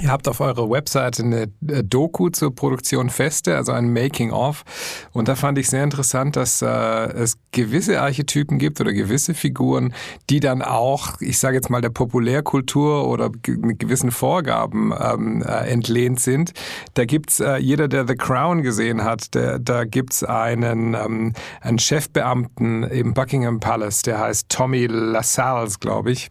[0.00, 4.64] Ihr habt auf eurer Webseite eine äh, Doku zur Produktion Feste, also ein Making-of.
[5.12, 9.94] Und da fand ich sehr interessant, dass äh, es gewisse Archetypen gibt oder gewisse Figuren,
[10.30, 15.70] die dann auch, ich sage jetzt mal, der Populärkultur oder mit gewissen Vorgaben ähm, äh,
[15.70, 16.54] entlehnt sind.
[16.94, 21.78] Da gibt's äh, jeder, der The Crown gesehen hat, der, da gibt's einen, ähm, einen
[21.78, 26.30] Chefbeamten im Buckingham Palace, der heißt Tommy LaSalles, glaube ich.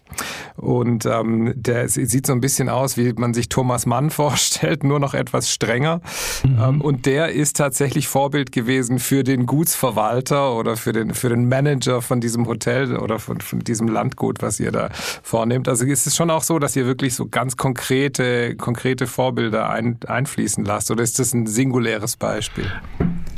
[0.57, 4.99] Und ähm, der sieht so ein bisschen aus, wie man sich Thomas Mann vorstellt, nur
[4.99, 6.01] noch etwas strenger.
[6.43, 6.59] Mhm.
[6.59, 11.47] Ähm, und der ist tatsächlich Vorbild gewesen für den Gutsverwalter oder für den, für den
[11.47, 14.89] Manager von diesem Hotel oder von, von diesem Landgut, was ihr da
[15.21, 15.67] vornehmt.
[15.67, 19.99] Also ist es schon auch so, dass ihr wirklich so ganz konkrete, konkrete Vorbilder ein,
[20.07, 22.65] einfließen lasst oder ist das ein singuläres Beispiel?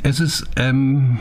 [0.08, 1.18] Es ist, ähm,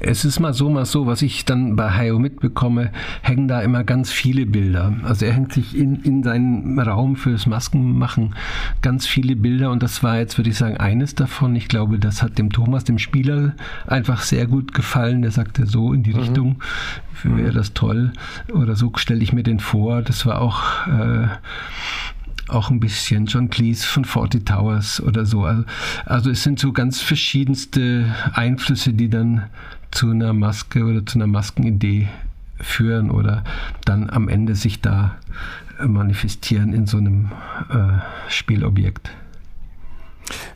[0.00, 2.90] es ist mal so, mal so, was ich dann bei Hayo mitbekomme,
[3.22, 4.92] hängen da immer ganz viele Bilder.
[5.04, 8.34] Also er hängt sich in, in seinen Raum fürs Maskenmachen
[8.82, 11.54] ganz viele Bilder und das war jetzt, würde ich sagen, eines davon.
[11.54, 13.54] Ich glaube, das hat dem Thomas, dem Spieler,
[13.86, 15.22] einfach sehr gut gefallen.
[15.22, 16.18] Der sagte so in die mhm.
[16.18, 16.56] Richtung,
[17.22, 18.12] wäre das toll.
[18.52, 20.02] Oder so stelle ich mir den vor.
[20.02, 21.28] Das war auch äh,
[22.48, 25.44] auch ein bisschen John Cleese von Forty Towers oder so.
[25.44, 25.64] Also,
[26.04, 29.44] also es sind so ganz verschiedenste Einflüsse, die dann
[29.90, 32.08] zu einer Maske oder zu einer Maskenidee
[32.60, 33.44] führen oder
[33.84, 35.16] dann am Ende sich da
[35.80, 37.30] manifestieren in so einem
[37.70, 39.10] äh, Spielobjekt.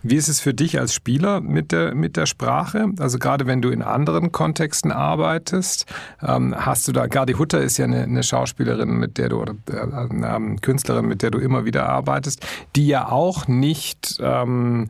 [0.02, 2.87] Wie ist es für dich als Spieler mit der, mit der Sprache?
[2.98, 5.87] Also gerade wenn du in anderen Kontexten arbeitest,
[6.22, 9.54] ähm, hast du da, Gardi Hutter ist ja eine, eine Schauspielerin, mit der du, oder
[9.70, 14.88] äh, äh, Künstlerin, mit der du immer wieder arbeitest, die ja auch nicht ähm,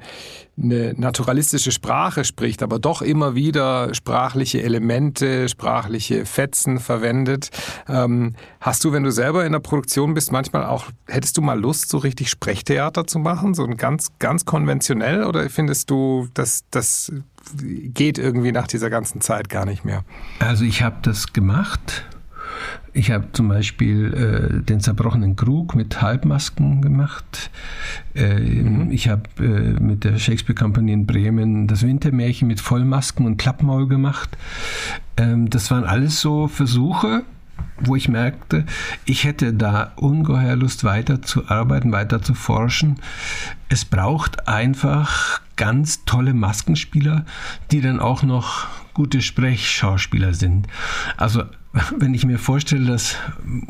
[0.60, 7.50] eine naturalistische Sprache spricht, aber doch immer wieder sprachliche Elemente, sprachliche Fetzen verwendet.
[7.88, 11.58] Ähm, hast du, wenn du selber in der Produktion bist, manchmal auch, hättest du mal
[11.58, 16.64] Lust, so richtig Sprechtheater zu machen, so ein ganz, ganz konventionell, oder findest du, dass
[16.70, 17.12] das
[17.56, 20.04] geht irgendwie nach dieser ganzen Zeit gar nicht mehr?
[20.38, 22.04] Also ich habe das gemacht
[22.92, 27.50] Ich habe zum Beispiel äh, den zerbrochenen Krug mit Halbmasken gemacht.
[28.14, 28.90] Äh, mhm.
[28.90, 33.88] Ich habe äh, mit der Shakespeare Company in Bremen das Wintermärchen mit Vollmasken und Klappmaul
[33.88, 34.36] gemacht.
[35.16, 37.22] Ähm, das waren alles so Versuche,
[37.80, 38.64] wo ich merkte,
[39.04, 42.96] ich hätte da ungeheuer Lust weiter zu arbeiten, weiter zu forschen.
[43.68, 47.24] Es braucht einfach ganz tolle Maskenspieler,
[47.70, 50.66] die dann auch noch gute Sprechschauspieler sind.
[51.16, 51.44] Also
[51.98, 53.16] wenn ich mir vorstelle, dass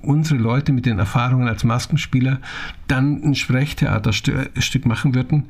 [0.02, 2.40] unsere Leute mit den Erfahrungen als Maskenspieler
[2.88, 5.48] dann ein Sprechtheaterstück machen würden,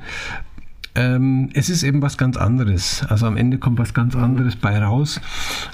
[0.95, 3.05] ähm, es ist eben was ganz anderes.
[3.09, 5.21] Also am Ende kommt was ganz anderes bei raus.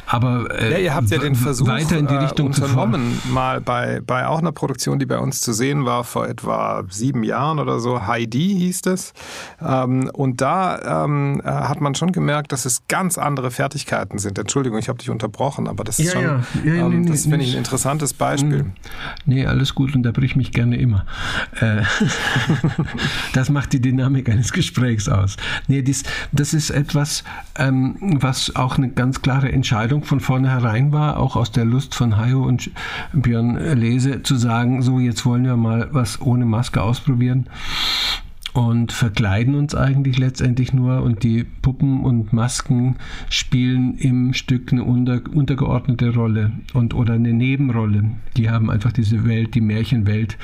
[0.06, 3.20] Aber äh, ja, ihr habt ja den Versuch weiter in die äh, Richtung äh, unternommen,
[3.30, 7.24] mal bei, bei auch einer Produktion, die bei uns zu sehen war vor etwa sieben
[7.24, 8.06] Jahren oder so.
[8.06, 9.12] Heidi hieß es.
[9.60, 14.38] Ähm, und da ähm, äh, hat man schon gemerkt, dass es ganz andere Fertigkeiten sind.
[14.38, 16.42] Entschuldigung, ich habe dich unterbrochen, aber das ist ja, schon, ja.
[16.64, 18.60] Ja, ähm, nee, das finde ich ein interessantes Beispiel.
[18.60, 18.72] Hm.
[19.26, 21.04] Nee, alles gut, unterbrich mich gerne immer.
[21.60, 21.82] Äh,
[23.32, 25.36] das macht die Dynamik eines Gesprächs aus.
[25.66, 27.24] Nee, dies, das ist etwas,
[27.56, 32.16] ähm, was auch eine ganz klare Entscheidung von vornherein war, auch aus der Lust von
[32.16, 32.70] Hayo und
[33.12, 37.48] Björn Lese zu sagen, so jetzt wollen wir mal was ohne Maske ausprobieren
[38.54, 42.96] und verkleiden uns eigentlich letztendlich nur und die Puppen und Masken
[43.28, 48.04] spielen im Stück eine unter, untergeordnete Rolle und oder eine Nebenrolle.
[48.36, 50.38] Die haben einfach diese Welt, die Märchenwelt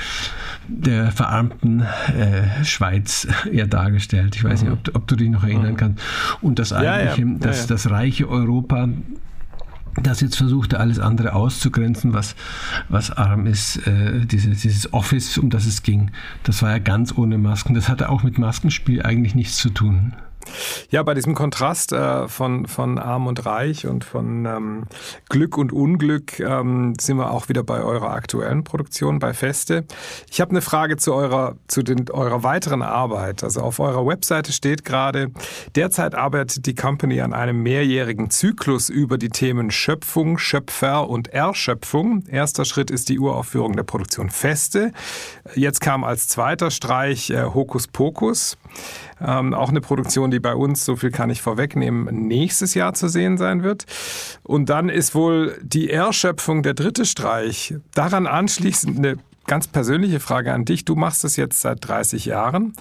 [0.69, 4.37] der verarmten äh, Schweiz eher dargestellt.
[4.37, 4.71] Ich weiß mhm.
[4.71, 5.77] nicht, ob, ob, du dich noch erinnern mhm.
[5.77, 6.03] kannst.
[6.41, 7.39] Und das eigentliche, ja, ja.
[7.41, 8.89] Das, ja, das reiche Europa
[10.03, 12.35] das jetzt versuchte, alles andere auszugrenzen, was,
[12.89, 16.11] was arm ist, äh, dieses, dieses Office, um das es ging,
[16.43, 17.75] das war ja ganz ohne Masken.
[17.75, 20.15] Das hatte auch mit Maskenspiel eigentlich nichts zu tun.
[20.91, 24.85] Ja, bei diesem Kontrast äh, von, von Arm und Reich und von ähm,
[25.29, 29.85] Glück und Unglück ähm, sind wir auch wieder bei eurer aktuellen Produktion, bei Feste.
[30.31, 33.45] Ich habe eine Frage zu eurer, zu den, eurer weiteren Arbeit.
[33.45, 35.31] Also auf eurer Webseite steht gerade,
[35.75, 42.25] derzeit arbeitet die Company an einem mehrjährigen Zyklus über die Themen Schöpfung, Schöpfer und Erschöpfung.
[42.27, 44.93] Erster Schritt ist die Uraufführung der Produktion Feste.
[45.55, 48.57] Jetzt kam als zweiter Streich äh, Hokus Pokus.
[49.21, 53.09] Ähm, auch eine Produktion, die bei uns, so viel kann ich vorwegnehmen, nächstes Jahr zu
[53.09, 53.85] sehen sein wird.
[54.43, 57.75] Und dann ist wohl die Erschöpfung der dritte Streich.
[57.95, 60.85] Daran anschließend eine ganz persönliche Frage an dich.
[60.85, 62.75] Du machst das jetzt seit 30 Jahren.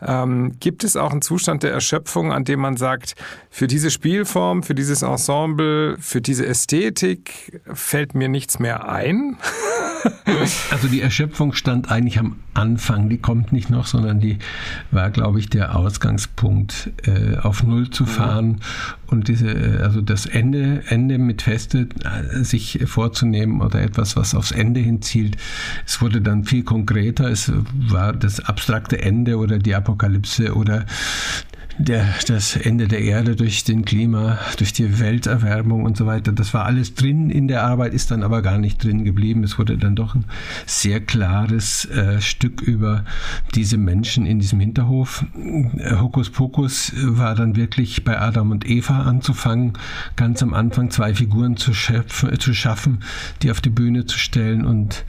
[0.00, 3.14] Ähm, gibt es auch einen Zustand der Erschöpfung, an dem man sagt,
[3.50, 9.36] für diese Spielform, für dieses Ensemble, für diese Ästhetik fällt mir nichts mehr ein?
[10.70, 13.08] also die Erschöpfung stand eigentlich am Anfang.
[13.08, 14.38] Die kommt nicht noch, sondern die
[14.90, 18.60] war, glaube ich, der Ausgangspunkt, äh, auf Null zu fahren.
[19.08, 24.34] Und diese, äh, also das Ende, Ende mit Feste äh, sich vorzunehmen oder etwas, was
[24.34, 25.36] aufs Ende hinzielt.
[25.86, 27.30] Es wurde wurde dann viel konkreter.
[27.30, 30.86] Es war das abstrakte Ende oder die Apokalypse oder
[31.76, 36.32] der, das Ende der Erde durch den Klima, durch die Welterwärmung und so weiter.
[36.32, 39.44] Das war alles drin in der Arbeit, ist dann aber gar nicht drin geblieben.
[39.44, 40.24] Es wurde dann doch ein
[40.66, 43.04] sehr klares äh, Stück über
[43.54, 45.24] diese Menschen in diesem Hinterhof.
[45.76, 49.74] Äh, Hokus Pokus war dann wirklich bei Adam und Eva anzufangen,
[50.16, 53.00] ganz am Anfang zwei Figuren zu, schöpfen, zu schaffen,
[53.42, 55.04] die auf die Bühne zu stellen und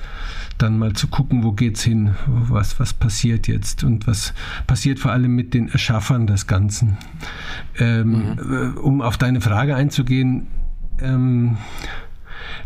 [0.62, 4.34] dann mal zu gucken, wo geht's hin, was, was passiert jetzt und was
[4.68, 6.98] passiert vor allem mit den Erschaffern des Ganzen.
[7.78, 8.78] Ähm, mhm.
[8.78, 10.48] Um auf deine Frage einzugehen,
[11.02, 11.58] ähm,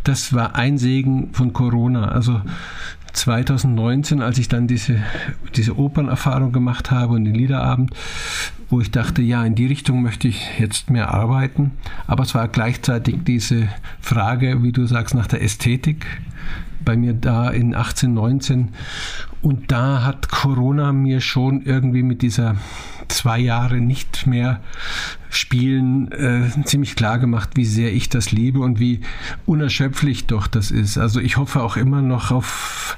[0.03, 2.10] das war ein Segen von Corona.
[2.10, 2.41] Also
[3.13, 5.01] 2019, als ich dann diese,
[5.56, 7.91] diese Opernerfahrung gemacht habe und den Liederabend,
[8.69, 11.71] wo ich dachte, ja, in die Richtung möchte ich jetzt mehr arbeiten.
[12.08, 13.69] Aber es war gleichzeitig diese
[14.01, 16.06] Frage, wie du sagst, nach der Ästhetik
[16.84, 18.69] bei mir da in 18, 19.
[19.41, 22.56] Und da hat Corona mir schon irgendwie mit dieser
[23.08, 24.62] zwei Jahre nicht mehr
[25.30, 29.02] spielen äh, ziemlich klar gemacht, wie sehr ich das liebe und wie
[29.46, 30.98] unerschöpflich doch das ist.
[30.98, 32.98] Also ich hoffe auch immer noch auf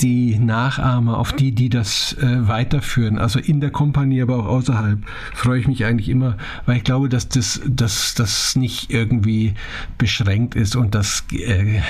[0.00, 4.98] die Nachahmer, auf die, die das äh, weiterführen, also in der Kompanie, aber auch außerhalb,
[5.34, 6.36] freue ich mich eigentlich immer,
[6.66, 9.54] weil ich glaube, dass das, dass das nicht irgendwie
[9.96, 11.80] beschränkt ist und das, äh,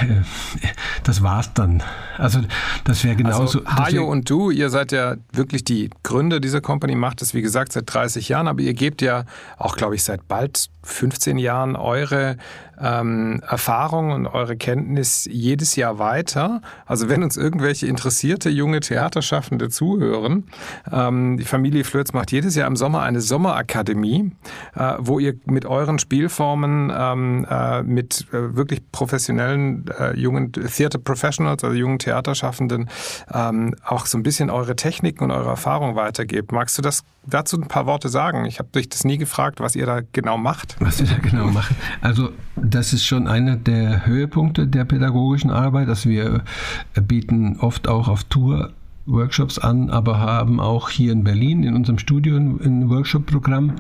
[1.03, 1.83] das war's dann.
[2.17, 2.41] Also
[2.85, 3.65] das wäre genauso.
[3.65, 7.43] Also, Hajo und du, ihr seid ja wirklich die Gründer dieser Company, macht es wie
[7.43, 9.25] gesagt seit 30 Jahren, aber ihr gebt ja
[9.57, 12.37] auch, glaube ich, seit bald 15 Jahren eure
[12.81, 16.61] ähm, Erfahrung und eure Kenntnis jedes Jahr weiter.
[16.87, 20.45] Also wenn uns irgendwelche interessierte junge Theaterschaffende zuhören,
[20.91, 24.33] ähm, die Familie Flöz macht jedes Jahr im Sommer eine Sommerakademie,
[24.75, 30.99] äh, wo ihr mit euren Spielformen ähm, äh, mit äh, wirklich professionellen äh, jungen Theater
[30.99, 32.89] Professionals, also jungen Theaterschaffenden,
[33.33, 36.53] ähm, auch so ein bisschen eure Techniken und eure Erfahrung weitergebt.
[36.53, 38.45] Magst du das dazu ein paar Worte sagen?
[38.45, 40.77] Ich habe dich das nie gefragt, was ihr da genau macht.
[40.81, 41.77] Was wir da genau machen.
[42.01, 46.43] Also das ist schon einer der Höhepunkte der pädagogischen Arbeit, dass wir
[46.95, 48.73] bieten oft auch auf Tour
[49.09, 53.77] Workshops an, aber haben auch hier in Berlin in unserem Studio ein Workshop-Programm.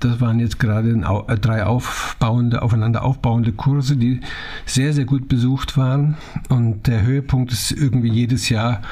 [0.00, 4.20] Das waren jetzt gerade äh, drei aufbauende, aufeinander aufbauende Kurse, die
[4.66, 6.16] sehr, sehr gut besucht waren.
[6.48, 8.82] Und der Höhepunkt ist irgendwie jedes Jahr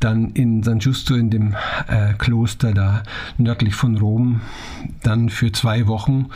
[0.00, 1.54] dann in San Giusto in dem
[1.88, 3.02] äh, Kloster da
[3.38, 4.40] nördlich von Rom,
[5.02, 6.26] dann für zwei Wochen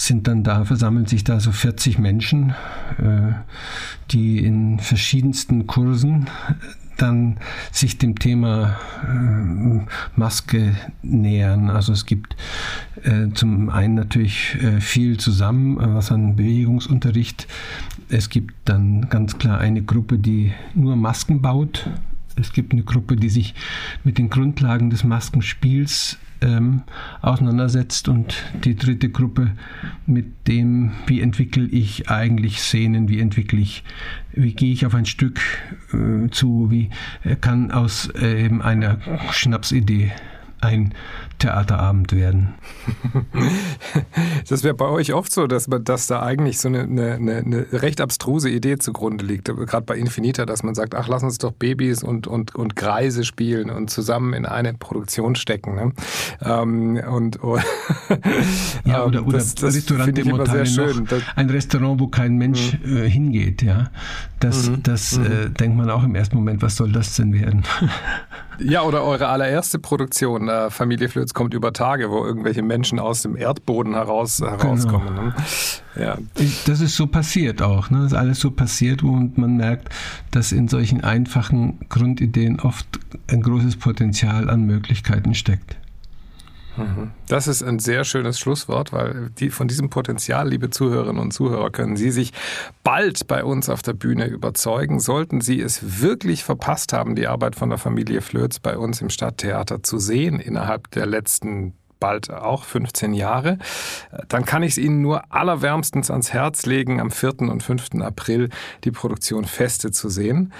[0.00, 2.54] sind dann da, versammeln sich da so 40 Menschen,
[2.98, 3.32] äh,
[4.10, 6.26] die in verschiedensten Kursen
[6.96, 7.36] dann
[7.70, 11.68] sich dem Thema äh, Maske nähern.
[11.68, 12.34] Also es gibt
[13.02, 17.46] äh, zum einen natürlich viel zusammen, was an Bewegungsunterricht.
[18.08, 21.90] Es gibt dann ganz klar eine Gruppe, die nur Masken baut.
[22.40, 23.54] Es gibt eine Gruppe, die sich
[24.04, 26.82] mit den Grundlagen des Maskenspiels ähm,
[27.20, 29.52] auseinandersetzt und die dritte Gruppe
[30.06, 33.84] mit dem, wie entwickle ich eigentlich Szenen, wie entwickle ich,
[34.32, 35.40] wie gehe ich auf ein Stück
[35.92, 36.90] äh, zu, wie
[37.40, 38.98] kann aus äh, einer
[39.32, 40.12] Schnapsidee
[40.60, 40.94] ein
[41.40, 42.54] Theaterabend werden.
[44.48, 47.66] Das wäre bei euch oft so, dass, man, dass da eigentlich so eine, eine, eine
[47.72, 49.46] recht abstruse Idee zugrunde liegt.
[49.46, 53.24] Gerade bei Infinita, dass man sagt, ach, lass uns doch Babys und, und, und Kreise
[53.24, 55.74] spielen und zusammen in eine Produktion stecken.
[55.74, 55.92] Ne?
[56.42, 57.62] Ähm, und, und
[58.84, 61.08] ja, oder, oder das, das Restaurant ich immer sehr schön.
[61.36, 62.96] ein Restaurant, wo kein Mensch mhm.
[62.98, 63.62] äh, hingeht.
[63.62, 63.90] Ja,
[64.40, 64.82] Das, mhm.
[64.82, 65.26] das mhm.
[65.26, 67.64] Äh, denkt man auch im ersten Moment, was soll das denn werden?
[68.62, 73.22] Ja, oder eure allererste Produktion, äh, Familie Flöz kommt über Tage, wo irgendwelche Menschen aus
[73.22, 75.08] dem Erdboden heraus, herauskommen.
[75.08, 75.22] Genau.
[75.22, 75.34] Ne?
[75.96, 76.18] Ja.
[76.66, 77.90] Das ist so passiert auch.
[77.90, 77.98] Ne?
[77.98, 79.88] Das ist alles so passiert und man merkt,
[80.30, 82.86] dass in solchen einfachen Grundideen oft
[83.28, 85.76] ein großes Potenzial an Möglichkeiten steckt.
[87.26, 91.70] Das ist ein sehr schönes Schlusswort, weil die, von diesem Potenzial, liebe Zuhörerinnen und Zuhörer,
[91.70, 92.32] können Sie sich
[92.84, 95.00] bald bei uns auf der Bühne überzeugen.
[95.00, 99.10] Sollten Sie es wirklich verpasst haben, die Arbeit von der Familie Flöz bei uns im
[99.10, 103.58] Stadttheater zu sehen innerhalb der letzten bald auch 15 Jahre,
[104.28, 107.42] dann kann ich es Ihnen nur allerwärmstens ans Herz legen, am 4.
[107.42, 108.00] und 5.
[108.00, 108.48] April
[108.84, 110.52] die Produktion Feste zu sehen.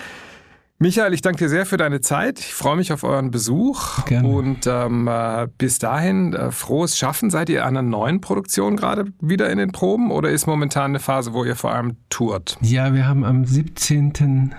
[0.82, 2.38] Michael, ich danke dir sehr für deine Zeit.
[2.38, 4.02] Ich freue mich auf euren Besuch.
[4.06, 4.26] Gerne.
[4.26, 7.28] Und ähm, äh, bis dahin, äh, frohes Schaffen.
[7.28, 10.98] Seid ihr an einer neuen Produktion gerade wieder in den Proben oder ist momentan eine
[10.98, 12.56] Phase, wo ihr vor allem tourt?
[12.62, 14.54] Ja, wir haben am 17.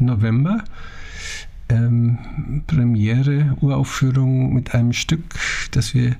[0.00, 0.64] November
[1.72, 5.22] ähm, Premiere, Uraufführung mit einem Stück,
[5.70, 6.16] das wir,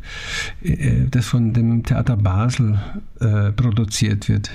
[0.62, 2.78] äh, das von dem Theater Basel
[3.20, 4.50] äh, produziert wird.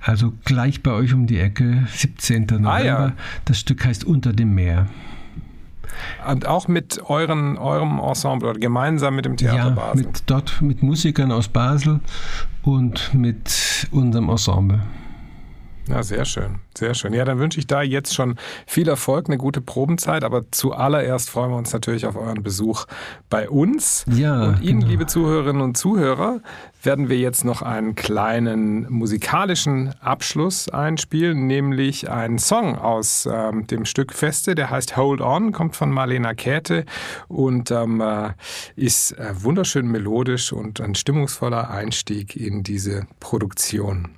[0.00, 2.46] Also gleich bei euch um die Ecke, 17.
[2.46, 2.70] November.
[2.70, 3.12] Ah, ja.
[3.44, 4.88] Das Stück heißt Unter dem Meer.
[6.28, 10.06] Und auch mit euren, eurem Ensemble oder gemeinsam mit dem Theater ja, Basel?
[10.06, 12.00] Mit, dort mit Musikern aus Basel
[12.62, 14.80] und mit unserem Ensemble.
[15.86, 17.12] Ja, sehr schön, sehr schön.
[17.12, 21.50] Ja, dann wünsche ich da jetzt schon viel Erfolg, eine gute Probenzeit, aber zuallererst freuen
[21.50, 22.86] wir uns natürlich auf euren Besuch
[23.28, 24.06] bei uns.
[24.08, 24.90] Ja, und Ihnen, genau.
[24.90, 26.40] liebe Zuhörerinnen und Zuhörer,
[26.82, 33.84] werden wir jetzt noch einen kleinen musikalischen Abschluss einspielen, nämlich einen Song aus ähm, dem
[33.84, 36.86] Stück Feste, der heißt Hold On, kommt von Marlena Käthe
[37.28, 38.30] und ähm, äh,
[38.74, 44.08] ist äh, wunderschön melodisch und ein stimmungsvoller Einstieg in diese Produktion.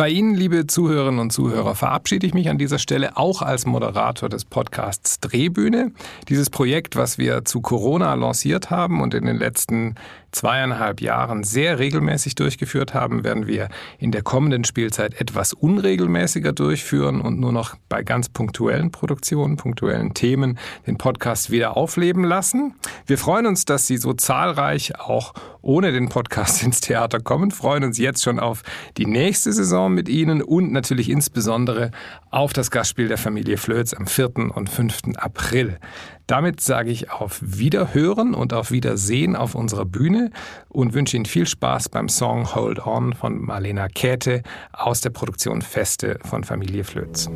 [0.00, 4.30] Bei Ihnen, liebe Zuhörerinnen und Zuhörer, verabschiede ich mich an dieser Stelle auch als Moderator
[4.30, 5.92] des Podcasts Drehbühne.
[6.30, 9.96] Dieses Projekt, was wir zu Corona lanciert haben und in den letzten
[10.32, 17.20] zweieinhalb Jahren sehr regelmäßig durchgeführt haben, werden wir in der kommenden Spielzeit etwas unregelmäßiger durchführen
[17.20, 22.74] und nur noch bei ganz punktuellen Produktionen, punktuellen Themen den Podcast wieder aufleben lassen.
[23.06, 27.84] Wir freuen uns, dass Sie so zahlreich auch ohne den Podcast ins Theater kommen, freuen
[27.84, 28.62] uns jetzt schon auf
[28.96, 31.90] die nächste Saison mit Ihnen und natürlich insbesondere
[32.30, 34.54] auf das Gastspiel der Familie Flöz am 4.
[34.54, 35.16] und 5.
[35.16, 35.78] April.
[36.26, 40.30] Damit sage ich auf Wiederhören und auf Wiedersehen auf unserer Bühne
[40.68, 45.60] und wünsche Ihnen viel Spaß beim Song Hold On von Marlena Käthe aus der Produktion
[45.60, 47.28] Feste von Familie Flöz.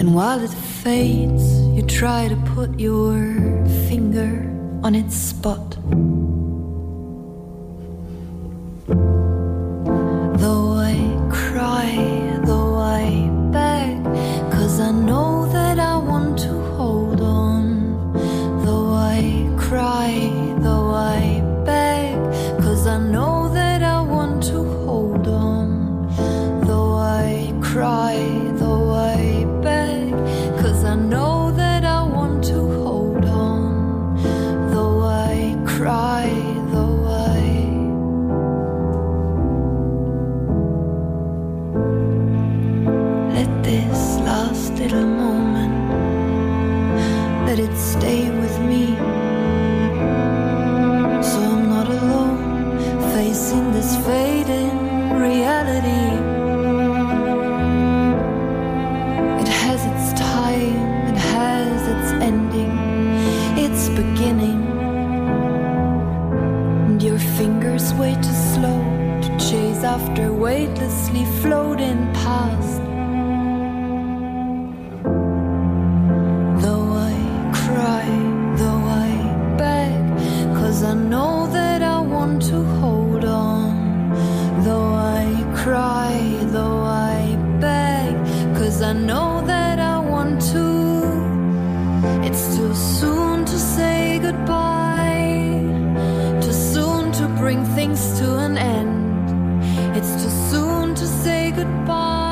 [0.00, 0.50] And while it
[0.82, 1.44] fades,
[1.76, 3.14] you try to put your
[3.88, 4.50] finger
[4.82, 5.78] on its spot.
[11.54, 14.02] cry though I beg,
[14.50, 18.12] cause I know that I want to hold on,
[18.64, 20.43] though I cry.
[97.54, 99.96] bring things to an end.
[99.96, 102.23] It's too soon to say goodbye.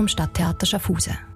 [0.00, 1.29] vom Stadttheater Schaffhausen.